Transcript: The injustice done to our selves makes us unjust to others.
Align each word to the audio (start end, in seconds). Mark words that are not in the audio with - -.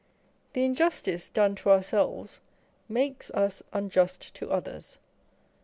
The 0.53 0.65
injustice 0.65 1.29
done 1.29 1.53
to 1.57 1.69
our 1.69 1.83
selves 1.83 2.41
makes 2.89 3.29
us 3.35 3.61
unjust 3.71 4.33
to 4.33 4.49
others. 4.49 4.97